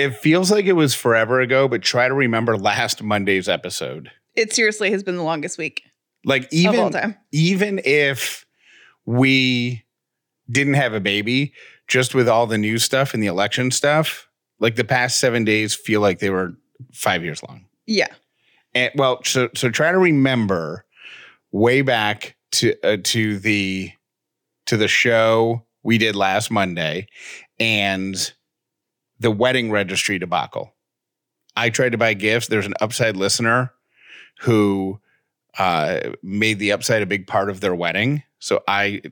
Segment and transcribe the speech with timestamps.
[0.00, 4.10] It feels like it was forever ago, but try to remember last Monday's episode.
[4.34, 5.82] It seriously has been the longest week
[6.24, 7.16] Like of all even time.
[7.32, 8.46] even if
[9.04, 9.84] we
[10.50, 11.52] didn't have a baby,
[11.88, 14.28] just with all the news stuff and the election stuff,
[14.58, 16.54] like the past seven days feel like they were
[16.92, 17.66] five years long.
[17.86, 18.08] Yeah.
[18.74, 20.84] And well, so so try to remember
[21.52, 23.90] way back to uh, to the
[24.66, 27.08] to the show we did last Monday
[27.58, 28.32] and
[29.20, 30.74] the wedding registry debacle.
[31.56, 32.48] I tried to buy gifts.
[32.48, 33.72] There's an upside listener
[34.40, 35.00] who
[35.58, 38.22] uh, made the upside a big part of their wedding.
[38.38, 39.02] So I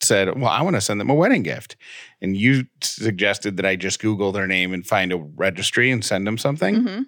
[0.00, 1.76] said, "Well, I want to send them a wedding gift,"
[2.20, 6.26] and you suggested that I just Google their name and find a registry and send
[6.26, 6.74] them something.
[6.82, 7.02] hmm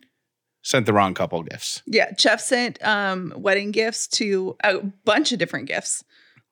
[0.63, 1.83] Sent the wrong couple gifts.
[1.87, 2.11] Yeah.
[2.19, 6.05] Jeff sent um wedding gifts to a bunch of different gifts.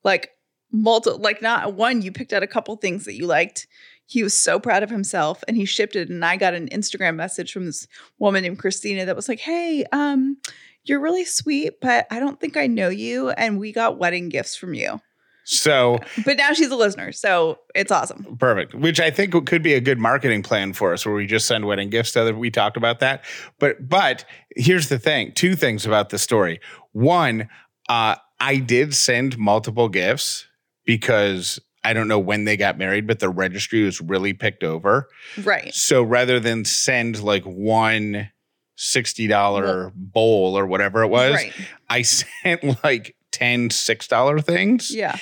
[0.03, 0.31] Like
[0.73, 3.67] multiple, like not one, you picked out a couple things that you liked.
[4.09, 6.09] He was so proud of himself and he shipped it.
[6.09, 7.87] And I got an Instagram message from this
[8.19, 10.39] woman named Christina that was like, Hey, um,
[10.85, 13.29] you're really sweet, but I don't think I know you.
[13.31, 15.01] And we got wedding gifts from you.
[15.45, 18.37] So But now she's a listener, so it's awesome.
[18.39, 21.47] perfect, which I think could be a good marketing plan for us, where we just
[21.47, 22.35] send wedding gifts to other.
[22.35, 23.25] We talked about that,
[23.59, 26.61] but but here's the thing: two things about the story.
[26.93, 27.49] One,
[27.89, 30.47] uh, I did send multiple gifts
[30.85, 31.59] because
[31.89, 35.09] I don't know when they got married, but the registry was really picked over.
[35.43, 35.75] Right.
[35.75, 38.31] So rather than send like one
[38.77, 41.53] sixty dollar bowl or whatever it was, Right.
[41.89, 45.17] I sent like 10 six dollar things Yeah.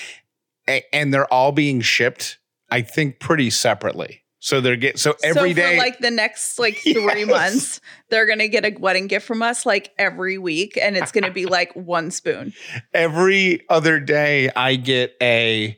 [0.69, 2.39] a- and they're all being shipped
[2.71, 6.77] i think pretty separately so they're get so every so day like the next like
[6.83, 7.27] three Yes.
[7.29, 7.81] months,
[8.11, 11.47] they're gonna get a wedding gift from us like every week, and it's gonna be
[11.47, 12.53] like one spoon.
[12.95, 15.77] every other day i get a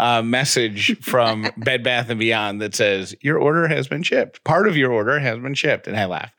[0.00, 4.42] uh, message from bed bath and beyond that says your order has been shipped.
[4.44, 5.86] Part of your order has been shipped.
[5.86, 6.32] And i laugh.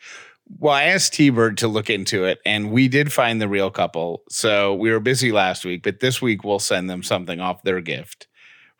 [0.57, 4.23] Well i asked t-bird to look into it and we did find the real couple.
[4.29, 7.81] So we were busy last week but this week we'll send them something off their
[7.81, 8.27] gift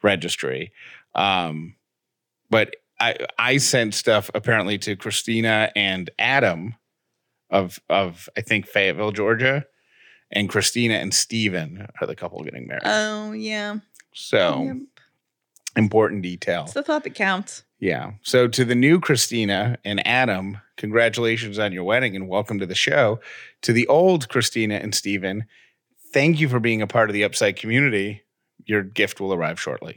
[0.02, 0.72] registry.
[1.14, 1.76] Um,
[2.50, 6.76] but I I sent stuff apparently to Christina and Adam
[7.52, 9.66] of of I think Fayetteville, Georgia,
[10.32, 12.84] and Christina and Steven are the couple getting married.
[12.86, 13.78] Oh yeah.
[14.14, 14.78] So Yep.
[15.78, 16.64] important detail.
[16.64, 17.64] It's the thought that counts.
[17.80, 18.12] yeah.
[18.24, 22.76] So to the new Christina and Adam, congratulations on your wedding and welcome to the
[22.76, 23.20] show.
[23.64, 25.46] To the old Christina and Stephen,
[26.14, 28.24] thank you for being a part of the Upside community.
[28.66, 29.94] Your gift will arrive shortly.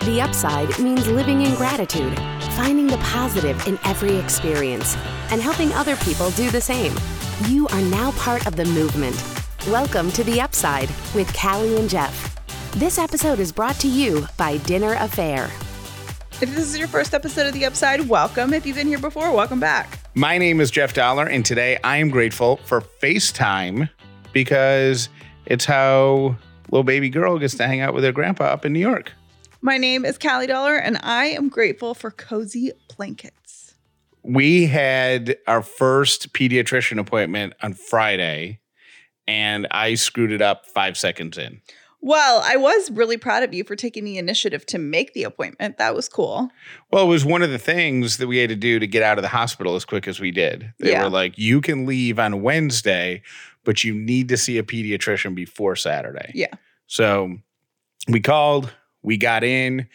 [0.00, 2.18] The upside means living in gratitude,
[2.56, 4.96] finding the positive in every experience,
[5.30, 6.92] and helping other people do the same.
[7.46, 9.22] You are now part of the movement.
[9.68, 12.36] Welcome to The Upside with Callie and Jeff.
[12.72, 15.48] This episode is brought to you by Dinner Affair.
[16.42, 18.52] If this is your first episode of The Upside, welcome.
[18.52, 19.98] If you've been here before, welcome back.
[20.14, 23.88] My name is Jeff Dauler, and today I am grateful for FaceTime
[24.32, 25.08] because
[25.46, 26.36] it's how
[26.70, 29.12] little baby girl gets to hang out with her grandpa up in New York.
[29.62, 33.74] My name is Callie Dauler, and I am grateful for cozy blankets.
[34.22, 38.60] We had our first pediatrician appointment on Friday,
[39.26, 41.60] and I screwed it up five seconds in.
[42.02, 45.76] Well, I was really proud of you for taking the initiative to make the appointment.
[45.76, 46.48] That was cool.
[46.90, 49.18] Well, it was one of the things that we had to do to get out
[49.18, 50.72] of the hospital as quick as we did.
[50.78, 51.04] They Yeah.
[51.04, 53.22] were like, you can leave on Wednesday,
[53.64, 56.32] but you need to see a pediatrician before Saturday.
[56.34, 56.54] Yeah.
[56.86, 57.36] So
[58.08, 58.72] we called,
[59.02, 59.88] we got in.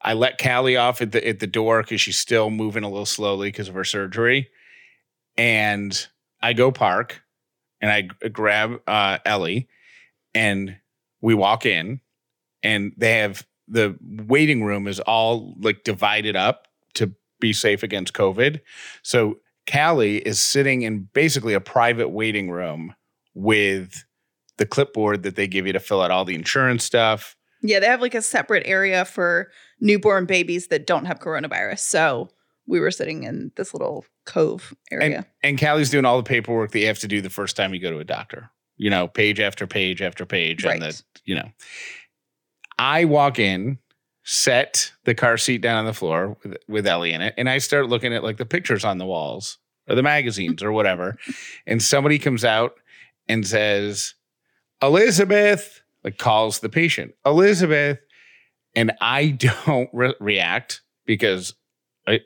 [0.00, 3.06] I let Callie off at the at the door because she's still moving a little
[3.06, 4.48] slowly because of her surgery.
[5.36, 6.06] And
[6.42, 7.22] I go park
[7.80, 9.68] and I grab uh, Ellie
[10.34, 10.76] and
[11.20, 12.00] we walk in
[12.62, 18.12] and they have the waiting room is all like divided up to be safe against
[18.12, 18.60] COVID.
[19.02, 19.38] So
[19.70, 22.94] Callie is sitting in basically a private waiting room
[23.34, 24.04] with
[24.58, 27.36] the clipboard that they give you to fill out all the insurance stuff.
[27.62, 29.50] Yeah, they have like a separate area for
[29.80, 31.78] newborn babies that don't have coronavirus.
[31.80, 32.28] So
[32.66, 35.16] we were sitting in this little cove area.
[35.16, 37.72] And and Callie's doing all the paperwork that you have to do the first time
[37.74, 38.50] you go to a doctor.
[38.76, 40.64] You know, page after page after page.
[40.64, 40.92] And Right.
[40.92, 41.50] the, you know.
[42.78, 43.78] I walk in,
[44.24, 47.58] set the car seat down on the floor with, with Ellie in it, and I
[47.58, 49.58] start looking at like the pictures on the walls
[49.88, 51.16] or the magazines or whatever.
[51.66, 52.74] And somebody comes out
[53.28, 54.14] and says,
[54.80, 57.98] Elizabeth, like calls the patient, Elizabeth.
[58.74, 59.28] And I
[59.66, 61.54] don't re- react because
[62.06, 62.20] I,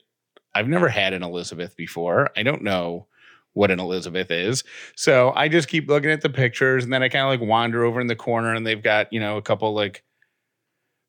[0.54, 2.30] I've never had an Elizabeth before.
[2.36, 3.08] I don't know
[3.52, 4.64] what an Elizabeth is.
[4.96, 7.84] So I just keep looking at the pictures and then I kind of like wander
[7.84, 10.04] over in the corner and they've got, you know, a couple like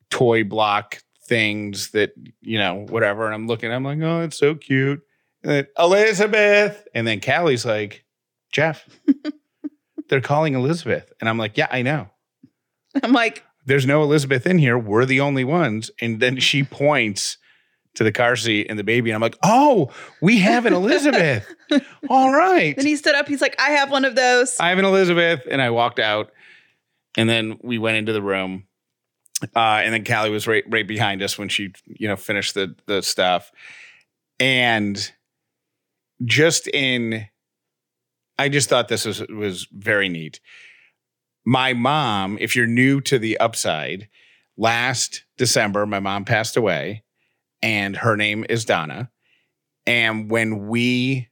[0.09, 3.25] toy block things that, you know, whatever.
[3.25, 5.01] And I'm looking, I'm like, oh, it's so cute.
[5.43, 6.87] And then, Elizabeth.
[6.95, 8.05] And then Callie's like,
[8.51, 8.87] Jeff,
[10.09, 11.11] they're calling Elizabeth.
[11.19, 12.09] And I'm like, yeah, I know.
[13.03, 14.77] I'm like, There's no Elizabeth in here.
[14.77, 15.91] We're the only ones.
[16.01, 17.37] And then she points
[17.95, 19.09] to the car seat and the baby.
[19.09, 19.91] And I'm like, oh,
[20.21, 21.51] we have an Elizabeth.
[22.09, 22.75] All right.
[22.75, 23.27] then he stood up.
[23.27, 24.55] He's like, I have one of those.
[24.59, 25.41] I have an Elizabeth.
[25.49, 26.31] And I walked out.
[27.17, 28.67] And then we went into the room.
[29.55, 32.75] Uh, and then Callie was right right behind us when she, you know, finished the
[32.85, 33.51] the stuff.
[34.39, 35.11] And
[36.23, 37.27] just in
[38.39, 40.39] I just thought this was was very neat.
[41.47, 44.09] My mom, if you're new to the upside,
[44.57, 47.05] last December, my mom passed away,
[47.61, 49.09] and her name is Donna.
[49.85, 51.29] And when we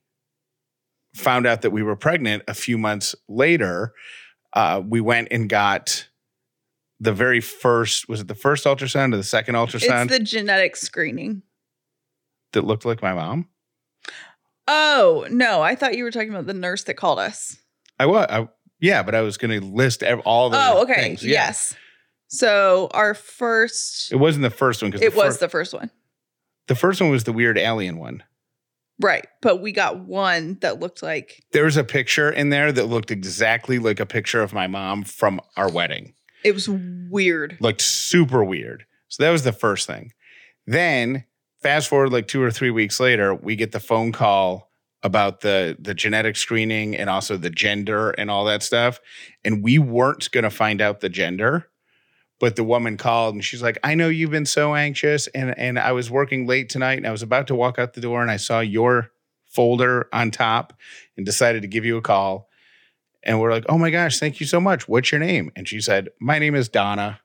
[1.14, 3.92] found out that we were pregnant a few months later,
[4.54, 6.08] uh, we went and got
[7.02, 10.78] the very first was it the first ultrasound or the second ultrasound It's the genetic
[10.78, 11.42] screening.
[12.54, 13.50] that looked like my mom?
[14.66, 15.62] Oh, no.
[15.62, 17.58] I thought you were talking about the nurse that called us.
[18.00, 18.48] I was, I,
[18.86, 20.58] yeah, but I was going to list ev- all the.
[20.60, 20.94] Oh, okay.
[21.02, 21.24] things.
[21.24, 21.32] Yeah.
[21.48, 21.76] Yes.
[22.28, 25.74] So our first, It wasn't the first one because it the was fir- the first
[25.74, 25.92] one.
[26.68, 28.24] the first one was the weird alien one.
[29.00, 29.26] Right.
[29.42, 33.12] But we got one that looked like, There was a picture in there that looked
[33.12, 36.14] exactly like a picture of my mom from our wedding.
[36.44, 37.58] it was weird.
[37.60, 38.86] Looked super weird.
[39.10, 40.12] So that was the first thing.
[40.66, 41.26] Then
[41.62, 44.72] fast forward like two or three weeks later, we get the phone call
[45.06, 49.00] about the the genetic screening and also the gender and all that stuff.
[49.46, 51.68] And we weren't gonna find out the gender.
[52.40, 55.78] But the woman called and she's like, I know you've been so anxious and and
[55.78, 58.32] I was working late tonight and I was about to walk out the door and
[58.32, 59.12] I saw your
[59.46, 60.74] folder on top
[61.16, 62.50] and decided to give you a call.
[63.22, 64.88] And we're like, oh my gosh, thank you so much.
[64.88, 65.52] What's your name?
[65.56, 67.22] And she said, My name is Donna.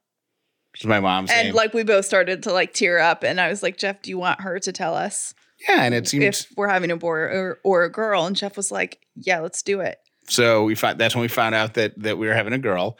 [0.72, 1.38] Which is my mom's name.
[1.38, 1.56] And name.
[1.56, 3.24] like we both started to like tear up.
[3.24, 5.34] And I was like, Jeff, do you want her to tell us
[5.68, 8.26] yeah, and it seems if we're having a boy or, or a girl?
[8.26, 9.98] And Jeff was like, yeah, let's do it.
[10.28, 12.98] so we found that's when we found out that that we were having a girl.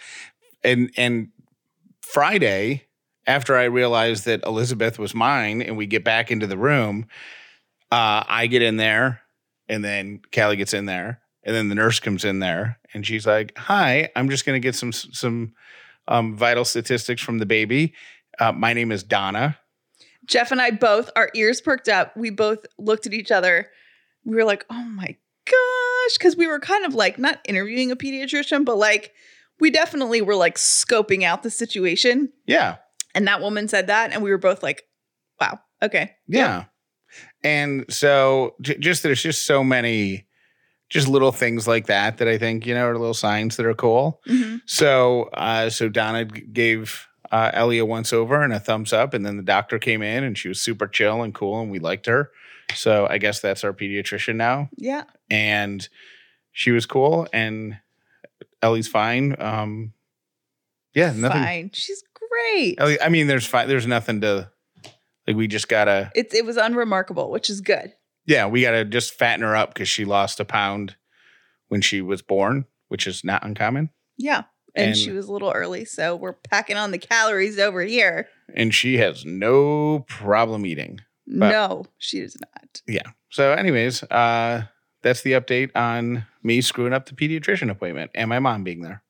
[0.63, 1.29] And and
[2.03, 2.85] Friday,
[3.27, 7.07] after I realized that Elizabeth was mine and we get back into the room,
[7.93, 9.21] uh, I get in there
[9.69, 11.21] and then Callie gets in there.
[11.45, 14.75] And then the nurse comes in there and she's like, Hi, I'm just gonna get
[14.75, 15.55] some some
[16.09, 17.95] um, vital statistics from the baby.
[18.39, 19.59] Uh, my name is Donna.
[20.31, 22.17] Jeff and I both, our ears perked up.
[22.17, 23.67] We both looked at each other.
[24.25, 26.19] We were like, oh my gosh.
[26.19, 29.13] Cause we were kind of like not interviewing a pediatrician, but like
[29.59, 32.33] we definitely were like scoping out the situation.
[32.47, 32.77] Yeah.
[33.15, 34.13] And that woman said that.
[34.13, 34.85] And we were both like,
[35.41, 36.13] wow, okay.
[36.29, 36.67] Yeah.
[37.43, 40.27] And so j- just there's just so many
[40.91, 43.75] just little things like that that I think, you know, are little signs that are
[43.75, 44.21] cool.
[44.29, 44.61] Mhm.
[44.67, 49.25] So uh so Donna gave uh Ellie a once over and a thumbs up and
[49.25, 52.07] then the doctor came in and she was super chill and cool and we liked
[52.07, 52.31] her.
[52.75, 55.05] So I guess that's our pediatrician now Yeah.
[55.31, 55.89] and
[56.53, 57.79] she was cool and
[58.63, 59.37] Ellie's fine.
[59.41, 59.93] Um
[60.95, 61.71] yeah, nothing Fine.
[61.75, 62.75] She's great.
[62.79, 64.51] Ellie, I mean there's fine there's nothing to
[65.27, 67.93] like we just got to It, it was unremarkable, which is good.
[68.27, 70.97] Yeah, we got to just fatten her up because she lost a pound
[71.69, 73.91] when she was born, which is not uncommon.
[74.17, 74.43] Yeah.
[74.75, 75.85] And, And- she was a little early.
[75.85, 78.29] So we're packing on the calories over here.
[78.55, 81.01] And she has no problem eating.
[81.27, 82.83] But- no, she does not.
[82.87, 83.11] Yeah.
[83.31, 84.65] So, anyways, uh,
[85.03, 89.03] that's the update on me screwing up the pediatrician appointment and my mom being there.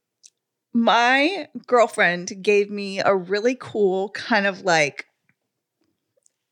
[0.72, 5.06] my girlfriend gave me a really cool kind of like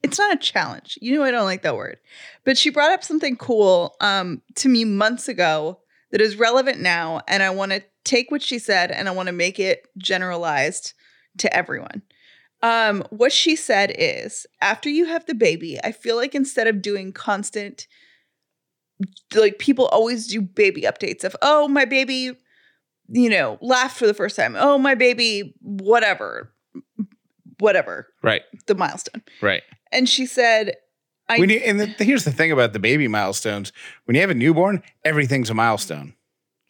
[0.02, 1.98] it's not a challenge you know i don't like that word
[2.44, 5.78] but she brought up something cool um, to me months ago
[6.10, 9.26] that is relevant now and i want to take what she said and i want
[9.26, 10.94] to make it generalized
[11.38, 12.02] to everyone
[12.60, 16.82] um, what she said is after you have the baby i feel like instead of
[16.82, 17.86] doing constant
[19.34, 22.32] like people always do baby updates of oh my baby
[23.10, 24.54] you know, laughed for the first time.
[24.58, 26.52] Oh, my baby, whatever,
[27.58, 28.42] whatever, Right.
[28.66, 29.22] the milestone.
[29.40, 29.62] Right.
[29.90, 30.74] And she said,
[31.28, 33.72] I, when you, and the, here's the thing about the baby milestones
[34.04, 36.14] when you have a newborn, everything's a milestone.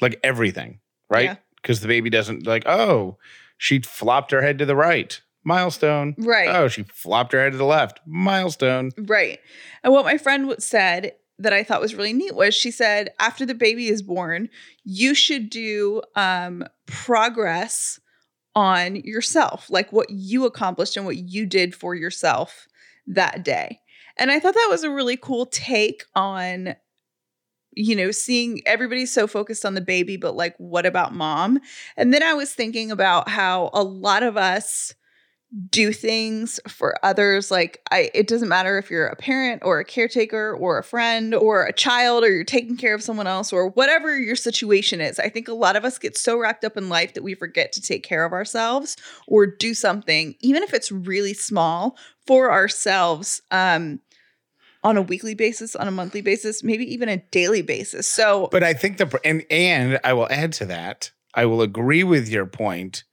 [0.00, 0.80] Like everything.
[1.08, 1.38] Right.
[1.62, 3.18] Because the baby doesn't, like, oh,
[3.56, 5.20] she flopped her head to the right.
[5.44, 6.14] Milestone.
[6.18, 8.00] right, Oh, she flopped her head to the left.
[8.06, 8.90] Milestone.
[8.98, 9.38] right.
[9.82, 13.46] And what my friend said that I thought was really neat was she said, after
[13.46, 14.50] the baby is born,
[14.84, 17.98] you should do um, progress
[18.54, 22.66] on yourself, like what you accomplished and what you did for yourself
[23.06, 23.80] that day.
[24.18, 26.74] And I thought that was a really cool take on
[27.78, 31.60] you know, seeing everybody's so focused on the baby, but like, what about mom?
[31.96, 34.94] And then I was thinking about how a lot of us
[35.70, 39.84] do things for others like i it doesn't matter if you're a parent or a
[39.84, 43.68] caretaker or a friend or a child or you're taking care of someone else or
[43.70, 46.90] whatever your situation is i think a lot of us get so wrapped up in
[46.90, 48.94] life that we forget to take care of ourselves
[49.26, 51.96] or do something even if it's really small
[52.26, 53.98] for ourselves um
[54.84, 58.62] on a weekly basis on a monthly basis maybe even a daily basis so But
[58.62, 61.10] I think the and and I will add to that.
[61.34, 63.04] I will agree with your point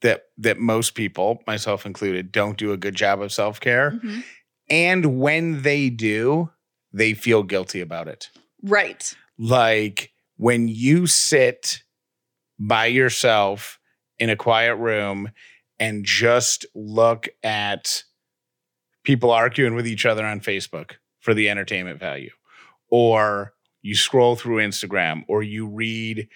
[0.00, 3.92] that that most people, myself included, don't do a good job of self care.
[3.92, 4.24] Mhm.
[4.70, 6.50] And when they do,
[6.92, 8.28] they feel guilty about it.
[8.62, 11.82] right Like when you sit
[12.58, 13.78] by yourself
[14.18, 15.30] in a quiet room
[15.78, 18.02] and just look at
[19.08, 22.28] people arguing with each other on Facebook for the entertainment value,
[22.90, 26.28] or you scroll through Instagram, or you read,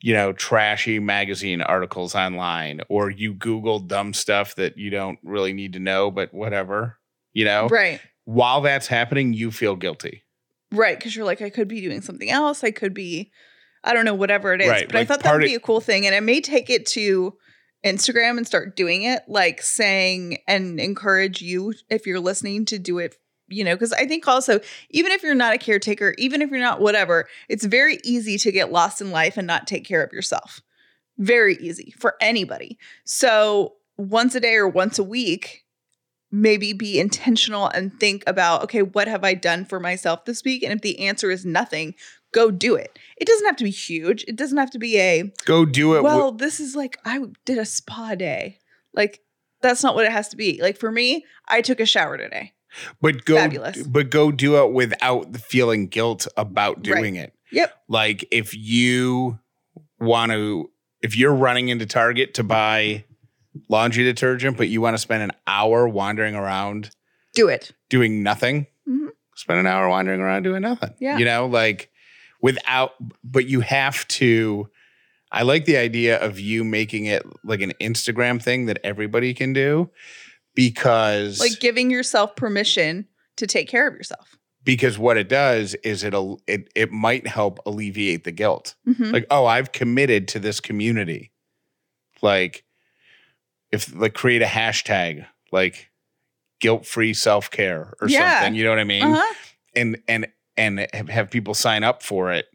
[0.00, 5.52] you know, trashy magazine articles online, or you Google dumb stuff that you don't really
[5.52, 6.96] need to know, but whatever,
[7.34, 10.22] you know, right while that's happening, you feel guilty.
[10.72, 12.64] Right, because you're like, I could be doing something else.
[12.64, 13.32] I could be,
[13.84, 14.70] I don't know, whatever it is.
[14.70, 16.06] Right, But I thought that would be a cool thing.
[16.06, 17.36] And I may take it to
[17.84, 22.98] Instagram and start doing it, like saying and encourage you if you're listening to do
[22.98, 23.16] it,
[23.48, 26.58] you know, because I think also, even if you're not a caretaker, even if you're
[26.58, 30.12] not whatever, it's very easy to get lost in life and not take care of
[30.12, 30.60] yourself.
[31.18, 32.78] Very easy for anybody.
[33.04, 35.64] So once a day or once a week,
[36.30, 40.62] maybe be intentional and think about okay what have i done for myself this week
[40.62, 41.94] and if the answer is nothing
[42.32, 45.24] go do it it doesn't have to be huge it doesn't have to be a
[45.44, 46.02] Go do it.
[46.02, 48.58] well this is like i did a spa day
[48.94, 49.20] like
[49.62, 52.52] that's not what it has to be like for me i took a shower today
[53.00, 53.82] but go fabulous.
[53.86, 56.84] but go do it without feeling guilt about Right.
[56.84, 59.38] doing it yep like if you
[59.98, 60.70] want to
[61.00, 63.04] if you're running into target to buy
[63.68, 66.90] laundry detergent but you want to spend an hour wandering around
[67.34, 69.08] do it doing nothing Mhm.
[69.34, 71.16] spend an hour wandering around doing nothing Yeah.
[71.18, 71.90] you know like
[72.40, 72.92] without
[73.24, 74.68] but you have to
[75.32, 79.52] i like the idea of you making it like an instagram thing that everybody can
[79.52, 79.90] do
[80.54, 86.02] because like giving yourself permission to take care of yourself because what it does is
[86.04, 88.74] it'll it it might help alleviate the guilt.
[88.86, 89.12] Mhm.
[89.12, 91.30] Like, oh, I've committed to this community.
[92.20, 92.64] Like
[93.72, 95.88] if like create a hashtag like
[96.60, 98.40] guilt-free self-care or Yeah.
[98.40, 99.04] something, you know what I mean?
[99.04, 99.34] uh-huh
[99.76, 100.26] And and
[100.58, 102.46] and have, have people sign up for it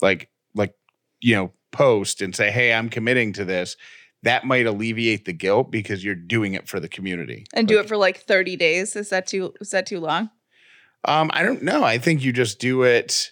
[0.00, 0.74] like like
[1.20, 3.76] you know, post and say, "Hey, I'm committing to this."
[4.24, 7.46] That might alleviate the guilt because you're doing it for the community.
[7.54, 10.30] and do it for like 30 days is that too is that too long
[11.04, 11.84] Um, I don't know.
[11.84, 13.30] I think you just do it.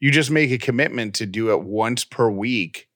[0.00, 2.88] You just make a commitment to do it once per week,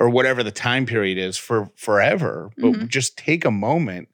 [0.00, 2.50] or whatever the time period is for forever.
[2.56, 2.88] But Mhm.
[2.88, 4.08] just take a moment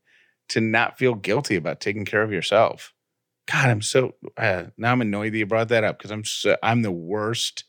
[0.49, 2.93] to not feel guilty about taking care of yourself.
[3.51, 6.57] God, I'm so uh, now I'm annoyed that you brought that up because I'm so
[6.63, 7.65] I'm the worst.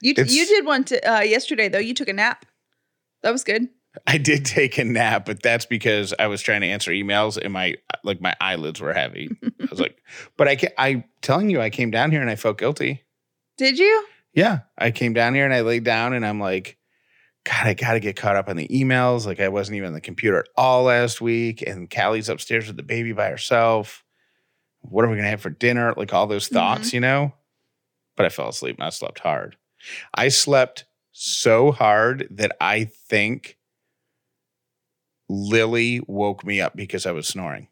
[0.00, 2.44] you, It's- you did one to, uh, yesterday though you took a nap
[3.22, 3.68] that was good
[4.06, 7.52] I did take a nap, but that's because I was trying to answer emails and
[7.52, 7.74] my
[8.04, 9.30] like my eyelids were heavy.
[9.42, 10.00] I was like,
[10.36, 13.02] but I I telling you, I came down here and I felt guilty.
[13.56, 16.78] did you Yeah, I came down here and I laid down and I'm like,
[17.44, 19.26] God, I got to get caught up on the emails.
[19.26, 22.76] Like I wasn't even on the computer at all last week, and Callie's upstairs with
[22.76, 24.04] the baby by herself.
[24.80, 25.94] What are we gonna have for dinner?
[25.96, 26.54] Like all those mm-hmm.
[26.54, 27.34] thoughts, you know.
[28.16, 29.56] But I fell asleep and I slept hard.
[30.14, 33.56] I slept so hard that I think
[35.28, 37.68] Lily woke me up because I was snoring.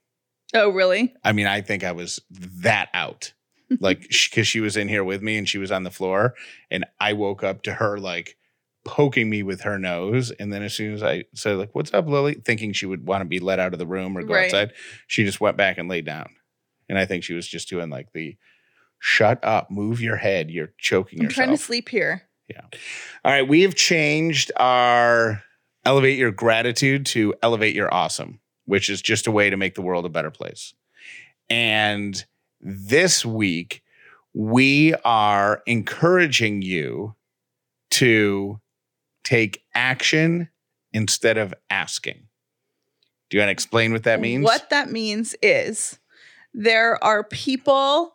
[0.55, 3.33] oh really I mean, I think I was that out.
[3.81, 4.00] Like,
[4.31, 6.35] because she was in here with me and she was on the floor,
[6.71, 8.37] and I woke up to her like
[8.85, 10.31] poking me with her nose.
[10.31, 12.35] And then as soon as I said, like, what's up, Lily?
[12.35, 14.47] Thinking she would want to be let out of the room or go Right.
[14.47, 14.73] outside,
[15.07, 16.31] she just went back and laid down.
[16.88, 18.37] And I think she was just doing like the
[18.99, 21.21] shut up, move your head, you're choking yourself.
[21.21, 21.47] i'm yourself.
[21.47, 22.62] trying to sleep here Yeah.
[23.25, 25.42] All right, we have changed our
[25.85, 29.83] elevate your gratitude to elevate your awesome, which is just a way to make the
[29.83, 30.75] world a better place.
[31.49, 32.25] And
[32.61, 33.83] this week,
[34.35, 37.14] we are encouraging you
[37.90, 38.61] to
[39.25, 40.49] take action
[40.92, 42.26] instead of asking.
[43.30, 44.45] Do you want to explain what that means?
[44.45, 45.99] What that means is
[46.55, 48.14] there are people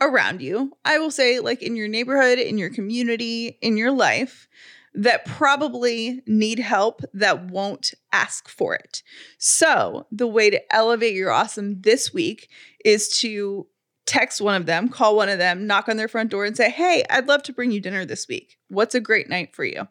[0.00, 4.48] around you, I will say, like in your neighborhood, in your community, in your life,
[4.94, 9.02] that probably need help that won't ask for it.
[9.38, 12.48] So, the way to elevate your awesome this week
[12.84, 13.66] is to
[14.06, 16.70] text one of them, call one of them, knock on their front door and say,
[16.70, 18.58] Hey, I'd love to bring you dinner this week.
[18.68, 19.88] What's a great night for you?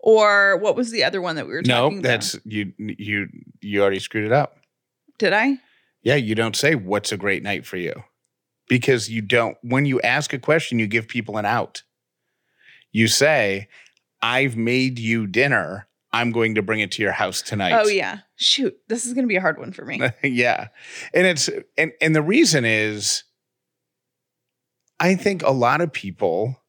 [0.00, 2.08] Or what was the other one that we were No, talking about?
[2.08, 2.72] No, that's you.
[2.78, 3.28] You
[3.60, 4.58] you already screwed it up.
[5.18, 5.58] Did I?
[6.06, 8.04] Yeah, you don't say what's a great night for you
[8.68, 9.58] because you don't.
[9.62, 11.82] When you ask a question, you give people an out.
[12.92, 13.66] You say,
[14.22, 15.88] "I've made you dinner.
[16.12, 18.20] I'm going to bring it to your house tonight." Oh, yeah.
[18.36, 18.78] Shoot.
[18.86, 20.00] This is going to be a hard one for me.
[20.22, 20.68] yeah,
[21.12, 23.24] and it's and and the reason is,
[25.00, 26.62] I think a lot of people.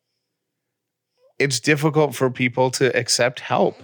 [1.38, 3.84] It's difficult for people to accept help.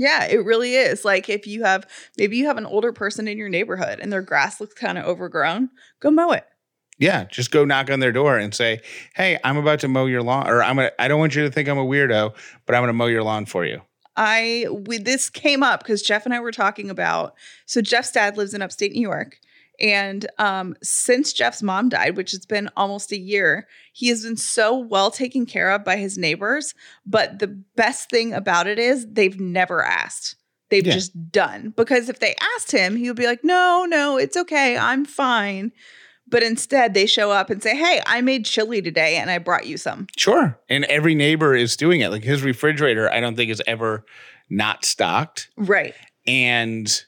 [0.00, 1.04] Yeah, it really is.
[1.04, 4.22] Like if you have maybe you have an older person in your neighborhood and their
[4.22, 5.68] grass looks kind of overgrown,
[6.00, 6.46] go mow it.
[6.96, 8.80] Yeah, just go knock on their door and say,
[9.14, 10.90] "Hey, I'm about to mow your lawn, or I'm gonna.
[10.98, 13.44] I don't want you to think I'm a weirdo, but I'm gonna mow your lawn
[13.44, 13.82] for you."
[14.16, 17.34] I we this came up because Jeff and I were talking about.
[17.66, 19.38] So Jeff's dad lives in upstate New York,
[19.80, 24.36] and um, since Jeff's mom died, which has been almost a year, he has been
[24.36, 26.74] so well taken care of by his neighbors.
[27.06, 30.36] But the best thing about it is they've never asked.
[30.68, 30.92] They've Yeah.
[30.94, 34.76] just done because if they asked him, he would be like, "No, no, it's okay,
[34.76, 35.72] I'm fine."
[36.28, 39.66] But instead, they show up and say, "Hey, I made chili today, and I brought
[39.66, 42.10] you some." Sure, and every neighbor is doing it.
[42.10, 44.04] Like his refrigerator, I don't think is ever
[44.48, 45.94] not stocked, Right.
[46.28, 47.04] and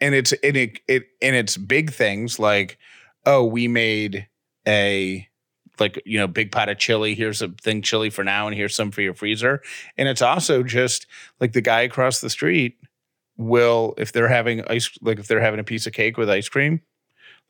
[0.00, 2.78] and it's and it, it and it's big things like,
[3.24, 4.28] oh, we made
[4.66, 5.26] a
[5.78, 7.14] like you know big pot of chili.
[7.14, 9.62] Here's a thing chili for now, and here's some for your freezer.
[9.96, 11.06] And it's also just
[11.40, 12.78] like the guy across the street
[13.38, 16.48] will if they're having ice like if they're having a piece of cake with ice
[16.48, 16.80] cream,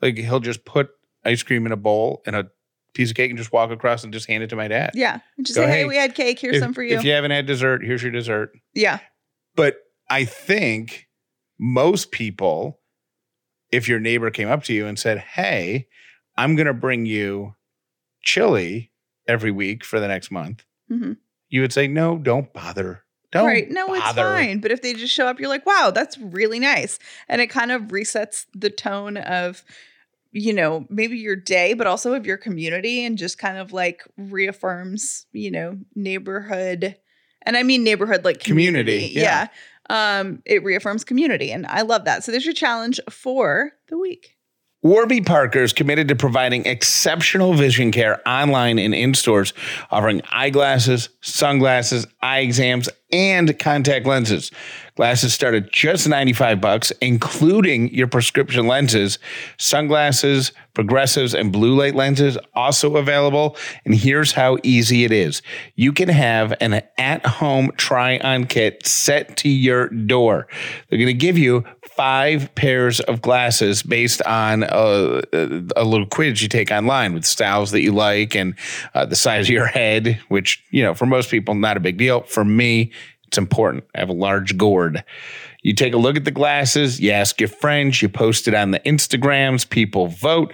[0.01, 0.91] like he'll just put
[1.25, 2.51] ice cream in a bowl and a
[2.95, 4.93] piece of cake and just walk across and just hand it to my dad.
[4.95, 5.21] Yeah.
[5.37, 6.39] And just Go, say, "Hey, "Hey, we had cake.
[6.39, 8.57] Here's if, some for you." If you haven't had dessert, here's your dessert.
[8.75, 9.01] yeah.
[9.55, 9.79] But
[10.11, 11.06] I think
[11.59, 12.81] most people,
[13.73, 15.89] if your neighbor came up to you and said, Hey,
[16.37, 17.55] I'm going to bring you
[18.23, 18.93] chili
[19.27, 21.13] every week for the next month, hmm
[21.49, 23.05] you would say, No, don't bother.
[23.33, 23.71] Don't right.
[23.71, 24.61] No, it's fine.
[24.61, 26.99] But if they just show up, you're like, wow, that's really nice.
[27.29, 29.65] And it kind of resets the tone of,
[30.33, 34.03] you know, maybe your day, but also of your community and just kind of like
[34.17, 36.97] reaffirms, you know, neighborhood.
[37.43, 38.93] And I mean neighborhood like community.
[38.93, 39.23] Community, yeah.
[39.23, 39.49] yeah.
[39.89, 41.53] Um, it reaffirms community.
[41.53, 42.25] And I love that.
[42.25, 44.36] So there's your challenge for the week.
[44.87, 49.53] Warby Parker is committed to providing exceptional vision care online and in stores,
[49.91, 54.53] offering eyeglasses, sunglasses, eye exams, and contact lenses.
[54.95, 59.19] Glasses start at just 95 bucks, including your prescription lenses,
[59.59, 63.57] sunglasses, progressives, and blue light lenses also available.
[63.85, 65.43] And here's how easy it is.
[65.75, 70.47] You can have an at-home try-on kit set to your door.
[70.89, 71.65] They're going to give you
[71.97, 75.23] five pairs of glasses based on a,
[75.77, 78.55] a little quiz you take online with styles that you like and
[78.95, 81.97] uh, the size of your head, which, you know, for most people, not a big
[81.97, 82.23] deal.
[82.23, 82.93] For me,
[83.27, 83.85] it's important.
[83.95, 85.05] I have a large gourd.
[85.63, 88.71] You take a look at the glasses, you ask your friends, you post it on
[88.71, 90.53] the Instagrams, people vote.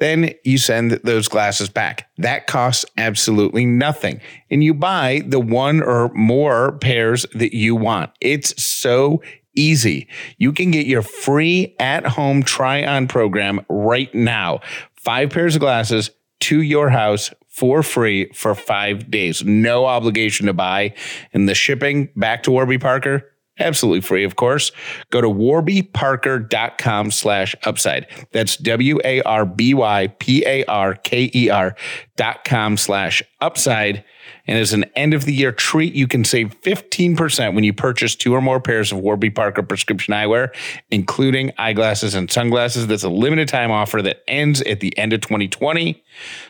[0.00, 2.08] Then you send those glasses back.
[2.18, 4.20] That costs absolutely nothing.
[4.50, 8.10] And you buy the one or more pairs that you want.
[8.20, 9.22] It's so
[9.54, 10.08] easy.
[10.38, 14.60] You can get your free at home try on program right now.
[14.94, 19.44] Five pairs of glasses to your house for free for five days.
[19.44, 20.94] No obligation to buy.
[21.32, 24.72] And the shipping back to Warby Parker, absolutely free, of course.
[25.10, 28.06] Go to warbyparker.com slash upside.
[28.32, 31.76] That's W A R B Y P A R K E R
[32.16, 34.02] dot com slash upside.
[34.46, 38.14] And as an end of the year treat, you can save 15% when you purchase
[38.14, 40.54] two or more pairs of Warby Parker prescription eyewear,
[40.90, 42.86] including eyeglasses and sunglasses.
[42.86, 46.02] That's a limited time offer that ends at the end of 2020.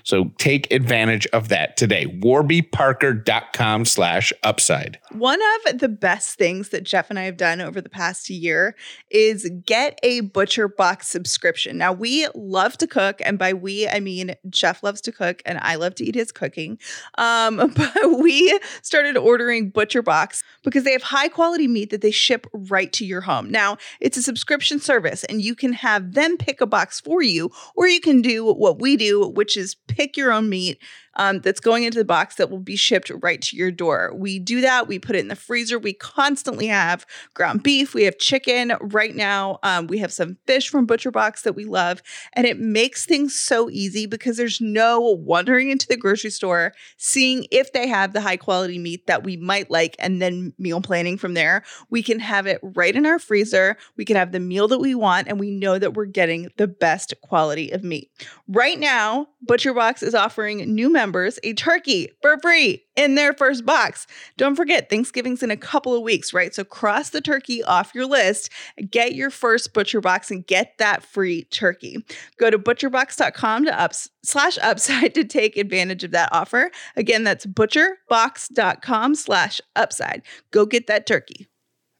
[0.02, 2.06] So take advantage of that today.
[2.06, 4.98] warbyparker.com slash upside.
[5.12, 8.76] One of the best things that Jeff and I have done over the past year
[9.10, 11.78] is get a Butcher Box subscription.
[11.78, 15.58] Now, we love to cook, and by we, I mean Jeff loves to cook, and
[15.62, 16.78] I love to eat his cooking.
[17.18, 22.10] Um, but we started ordering Butcher Box because they have high quality meat that they
[22.10, 23.50] ship right to your home.
[23.50, 27.50] Now, it's a subscription service, and you can have them pick a box for you,
[27.74, 30.78] or you can do what we do, which is pick your own meat
[31.16, 34.12] um, that's going into the box that will be shipped right to your door.
[34.14, 34.88] We do that.
[34.88, 35.78] We put it in the freezer.
[35.78, 37.94] We constantly have ground beef.
[37.94, 38.72] We have chicken.
[38.80, 42.02] Right now, um, we have some fish from Butcher Box that we love.
[42.32, 47.46] And it makes things so easy because there's no wandering into the grocery store, seeing
[47.50, 51.16] if they have the high quality meat that we might like, and then meal planning
[51.16, 51.62] from there.
[51.90, 53.76] We can have it right in our freezer.
[53.96, 56.66] We can have the meal that we want, and we know that we're getting the
[56.66, 58.10] best quality of meat.
[58.48, 61.03] Right now, ButcherBox is offering new members
[61.42, 64.06] a turkey for free in their first box.
[64.36, 66.54] Don't forget, Thanksgiving's in a couple of weeks, right?
[66.54, 68.50] So cross the turkey off your list,
[68.90, 72.04] get your first Butcher Box, and get that free turkey.
[72.38, 76.70] Go to butcherbox.com to ups slash upside to take advantage of that offer.
[76.96, 80.22] Again, that's butcherbox.com slash upside.
[80.50, 81.48] Go get that turkey.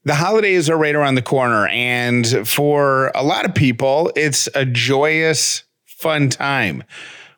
[0.06, 4.66] The holidays are right around the corner, and for a lot of people, it's a
[4.66, 6.84] joyous, fun time,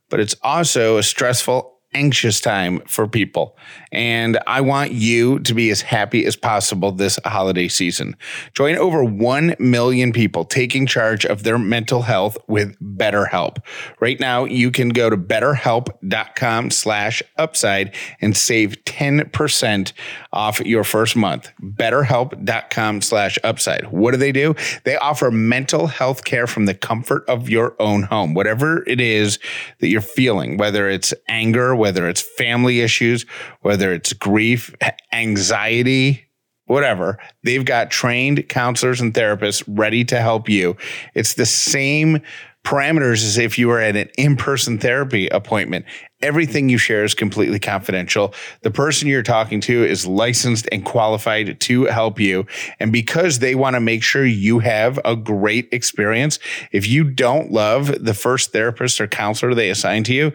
[0.09, 3.57] but it's also a stressful, anxious time for people.
[3.97, 8.15] And I want you to be as happy as possible this holiday season.
[8.53, 13.57] Join over 1 million people taking charge of their mental health with BetterHelp.
[13.99, 19.93] Right now, you can go to betterhelp.com slash upside and save 10%
[20.31, 21.51] off your first month.
[21.63, 23.87] Betterhelp.com slash upside.
[23.87, 24.55] What do they do?
[24.85, 28.35] They offer mental health care from the comfort of your own home.
[28.35, 29.39] Whatever it is
[29.79, 33.25] that you're feeling, whether it's anger, whether it's family issues,
[33.63, 34.75] whether it's grief,
[35.13, 36.27] anxiety,
[36.67, 40.77] whatever, they've got trained counselors and therapists ready to help you.
[41.15, 42.21] It's the same
[42.67, 45.85] parameters as if you were at an in person therapy appointment.
[46.21, 48.35] Everything you share is completely confidential.
[48.63, 52.45] The person you're talking to is licensed and qualified to help you.
[52.81, 56.41] And because they want to make sure you have a great experience,
[56.73, 60.33] if you don't love the first therapist or counselor they assign to you,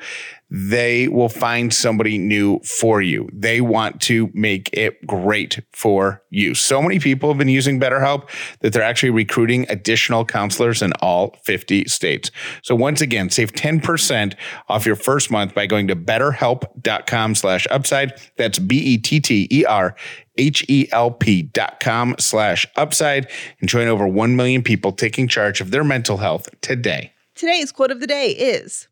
[0.53, 3.29] they will find somebody new for you.
[3.31, 6.53] They want to make it great for you.
[6.53, 11.37] So many people have been using BetterHelp that they're actually recruiting additional counselors in all
[11.45, 12.31] 50 states.
[12.63, 14.35] So once again, save 10%
[14.67, 18.13] off your first month by going to betterhelp.com slash upside.
[18.35, 19.95] That's B-E-T-T-E-R
[20.37, 25.83] H-E-L-P dot com slash upside and join over 1 million people taking charge of their
[25.83, 27.13] mental health today.
[27.35, 28.87] Today's quote of the day is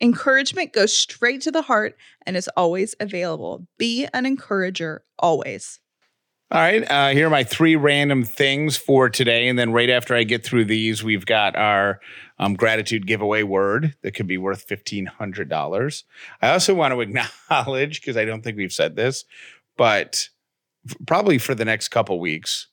[0.00, 3.66] Encouragement goes straight to the heart and is always available.
[3.78, 5.80] Be an encourager always.
[6.50, 6.82] All right.
[6.90, 9.48] Uh, here are my three random things for today.
[9.48, 12.00] And then right after I get through these, we've got our
[12.38, 16.04] um, gratitude giveaway word that could be worth $1,500.
[16.40, 17.00] I also want to
[17.50, 19.26] acknowledge, because I don't think we've said this,
[19.76, 20.28] but
[20.88, 22.68] f- probably for the next couple weeks,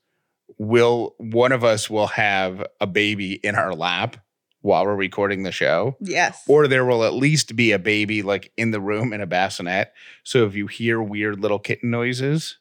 [0.58, 4.18] will one of us will have a baby in our lap
[4.66, 5.96] while we're recording the show.
[6.02, 6.42] Yes.
[6.48, 9.94] Or there will at least be a baby like in the room in a bassinet.
[10.24, 12.58] So if you hear weird little kitten noises,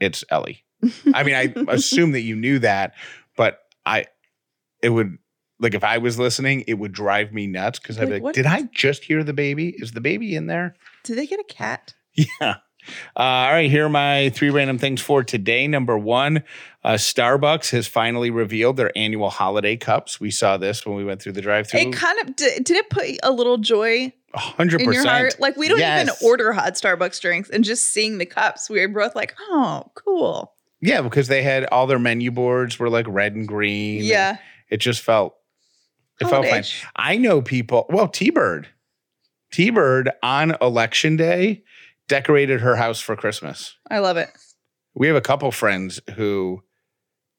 [0.00, 0.64] it's Ellie.
[1.14, 2.94] I mean, I assume that you knew that,
[3.36, 4.06] but I,
[4.82, 5.16] it would,
[5.60, 8.34] like if I was listening, it would drive me nuts because I'd be Like, what-
[8.34, 9.68] did I just hear the baby?
[9.78, 10.74] Is the baby in there?
[11.04, 11.94] Did they get a cat?
[12.40, 12.56] Yeah.
[13.16, 15.66] Uh, all right, here are my three random things for today.
[15.66, 16.42] Number one,
[16.82, 20.20] uh, Starbucks has finally revealed their annual holiday cups.
[20.20, 21.80] We saw this when we went through the drive-through.
[21.80, 25.08] It kind of did, did it put a little joy hundred in your percent.
[25.08, 25.36] heart?
[25.38, 26.02] Like we don't Yes.
[26.02, 29.90] even order hot Starbucks drinks and just seeing the cups, we were both like, oh,
[29.94, 30.52] cool.
[30.80, 33.98] Yeah, because they had all their menu boards were like red and green.
[34.00, 34.36] and Yeah.
[34.68, 35.36] it just felt
[36.20, 36.64] it felt fine.
[36.94, 37.86] I know people.
[37.88, 38.68] Well, T Bird,
[39.52, 41.64] T Bird on election day
[42.08, 43.76] decorated her house for Christmas.
[43.90, 44.30] I love it.
[44.94, 46.62] We have a couple friends who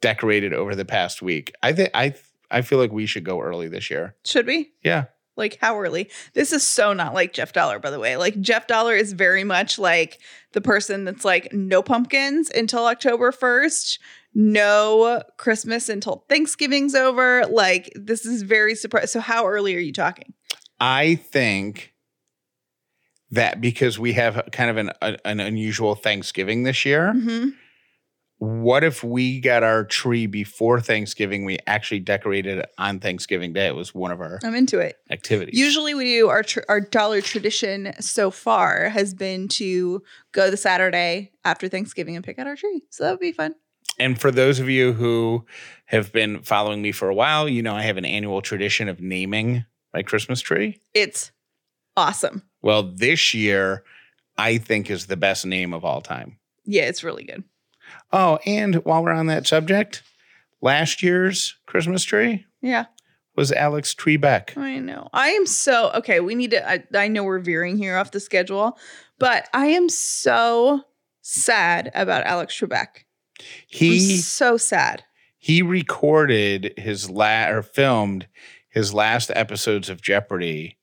[0.02, 1.54] decorated over the past week.
[1.64, 2.14] I think I
[2.52, 4.16] I feel like we should go early this year.
[4.26, 4.72] Should we?
[4.84, 5.06] Yeah.
[5.38, 6.10] Like how early?
[6.34, 8.16] This is so not like Jeff Dauler, by the way.
[8.16, 10.20] Like Jeff Dauler is very much like
[10.54, 14.00] the person that's like no pumpkins until October 1st,
[14.34, 17.46] no Christmas until Thanksgiving's over.
[17.48, 19.10] Like this is very surprised.
[19.10, 20.34] So how early are you talking?
[20.80, 21.95] I think
[23.36, 27.50] that because we have kind of an a- an unusual Thanksgiving this year, hmm
[28.38, 31.46] what if we got our tree before Thanksgiving?
[31.46, 33.68] We actually decorated it on Thanksgiving Day.
[33.68, 34.98] It was one of our I'm into it.
[35.10, 35.58] activities.
[35.58, 40.58] Usually we do our tr- our Dauler tradition so far has been to go the
[40.58, 42.82] Saturday after Thanksgiving and pick out our tree.
[42.90, 43.56] So that would be fun.
[44.00, 45.46] And for those of you who
[45.86, 49.00] have been following me for a while, you know I have an annual tradition of
[49.00, 50.82] naming my Christmas tree.
[50.94, 51.32] It's
[51.96, 52.44] awesome.
[52.66, 53.84] Well, this year
[54.40, 56.40] I think is the best name of all time.
[56.66, 57.44] Yeah, it's really good.
[58.12, 60.02] Oh, and while we're on that subject,
[60.62, 62.86] last year's Christmas tree Yeah.
[63.36, 64.58] was Alex Trebek.
[64.58, 65.10] I know.
[65.14, 66.20] I am so okay.
[66.22, 66.68] We need to.
[66.68, 68.80] I, I know we're veering here off the schedule,
[69.20, 70.82] but I am so
[71.22, 73.06] sad about Alex Trebek.
[73.80, 75.04] I'm so sad.
[75.38, 78.28] he recorded his last or filmed
[78.70, 80.78] his last episodes of Jeopardy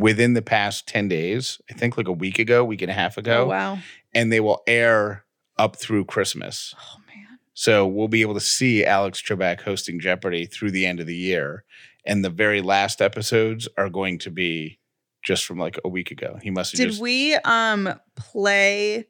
[0.00, 1.60] within the past 10 days.
[1.70, 3.78] I think like a week ago, week and a half ago, Oh wow.
[4.14, 5.24] and they will air
[5.58, 6.74] up through Christmas.
[6.78, 7.38] Oh man.
[7.54, 11.16] So we'll be able to see Alex Trebek hosting Jeopardy through the end of the
[11.16, 11.64] year.
[12.06, 14.78] And the very last episodes are going to be
[15.22, 16.38] just from like a week ago.
[16.42, 19.06] He must have Did just we um play?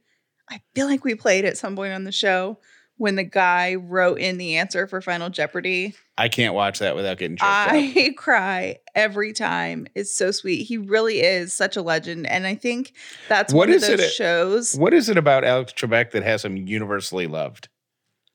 [0.50, 2.59] I feel like we played at some point on the show
[3.00, 5.94] when the guy wrote in the answer for Final Jeopardy.
[6.18, 7.68] I can't watch that without getting choked up.
[7.72, 9.86] I cry every time.
[9.94, 10.64] It's so sweet.
[10.64, 12.92] He really is such a legend, and I think
[13.26, 14.74] that's What one is of those it- shows.
[14.76, 17.70] What is it about Alex Trebek that has him universally loved?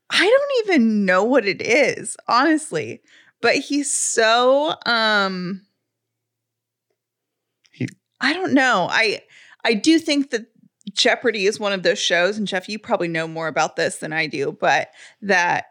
[0.09, 3.01] I don't even know what it is, honestly.
[3.41, 5.61] But he's so um
[7.71, 7.87] He-
[8.19, 8.87] I don't know.
[8.89, 9.21] I
[9.63, 10.47] I do think that
[10.95, 14.13] Jeopardy is one of those shows, and Jeff, you probably know more about this than
[14.13, 14.89] I do, but
[15.21, 15.65] that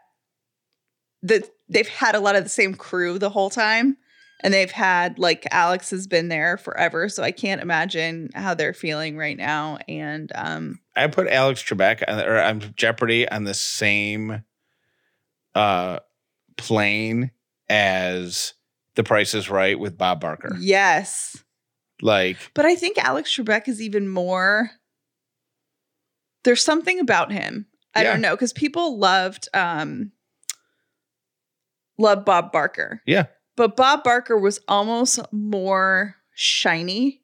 [1.23, 3.97] that they've had a lot of the same crew the whole time.
[4.43, 7.09] And they've had like Alex has been there forever.
[7.09, 9.79] So I can't imagine how they're feeling right now.
[9.87, 14.43] And um I put Alex Trebek on, or um, Jeopardy on the same
[15.55, 15.99] uh,
[16.57, 17.31] plane
[17.69, 18.53] as
[18.95, 20.55] The Price is Right with Bob Barker.
[20.59, 21.43] yes.
[22.01, 24.69] Like, But I think Alex Trebek is even more.
[26.45, 27.65] There's something about him.
[27.93, 28.11] I Yeah.
[28.11, 30.11] don't know because people loved um
[31.97, 37.21] loved Bob Barker, yeah, but Bob Barker was almost more shiny.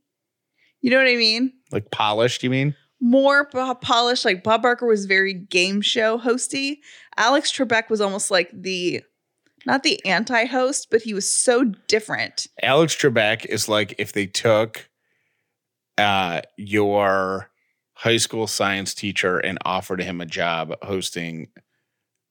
[0.81, 1.53] You know what I mean?
[1.71, 2.43] like polished.
[2.43, 2.75] You mean?
[2.99, 4.25] More po- polished.
[4.25, 6.77] Like Bob Barker was very game show hosty.
[7.17, 9.01] Alex Trebek was almost like the
[9.65, 12.47] not the anti-host, but he was so different.
[12.63, 14.89] Alex Trebek is like if they took
[15.99, 17.50] uh, your
[18.01, 21.47] high school science teacher and offered him a job hosting.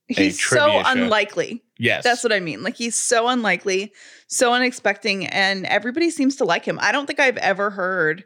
[0.09, 0.83] He's so show.
[0.85, 1.63] unlikely.
[1.79, 2.65] Yes, That's what I mean.
[2.65, 3.93] Like he's so unlikely,
[4.27, 6.81] so unexpecting, and everybody seems to like him.
[6.83, 8.25] I don't think I've ever heard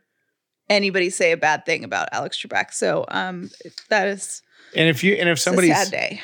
[0.70, 2.72] anybody say a bad thing about Alex Trebek.
[2.72, 3.50] So um
[3.90, 4.40] that is
[4.76, 5.70] and if you and if somebody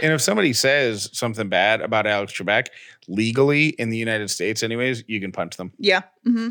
[0.03, 2.67] and if somebody says something bad about Alex Trebek
[3.09, 5.73] legally in the United States, anyways, you can punch them.
[5.79, 6.03] Yeah.
[6.25, 6.49] hmm